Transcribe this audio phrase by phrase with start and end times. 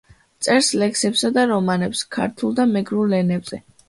[0.45, 3.61] წერს ლექსებსა და რომანებს ქართულ და მეგრულ ენებზე.